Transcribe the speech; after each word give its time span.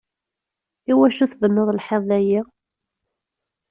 Iwacu 0.91 1.25
tbennuḍ 1.31 1.69
lḥiḍ 1.77 2.01
dayi? 2.09 2.39